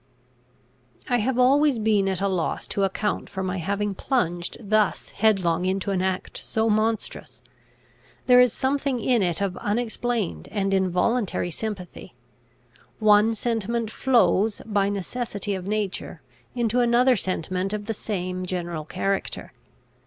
I 1.07 1.19
have 1.19 1.37
always 1.37 1.77
been 1.77 2.09
at 2.09 2.21
a 2.21 2.27
loss 2.27 2.65
to 2.69 2.83
account 2.83 3.29
for 3.29 3.43
my 3.43 3.57
having 3.59 3.93
plunged 3.93 4.57
thus 4.59 5.09
headlong 5.11 5.63
into 5.65 5.91
an 5.91 6.01
act 6.01 6.37
so 6.37 6.71
monstrous. 6.71 7.43
There 8.25 8.41
is 8.41 8.51
something 8.51 8.99
in 8.99 9.21
it 9.21 9.41
of 9.41 9.55
unexplained 9.57 10.47
and 10.49 10.73
involuntary 10.73 11.51
sympathy. 11.51 12.15
One 12.97 13.35
sentiment 13.35 13.91
flows, 13.91 14.59
by 14.65 14.89
necessity 14.89 15.53
of 15.53 15.67
nature, 15.67 16.23
into 16.55 16.79
another 16.79 17.15
sentiment 17.15 17.71
of 17.71 17.85
the 17.85 17.93
same 17.93 18.43
general 18.47 18.85
character. 18.85 19.53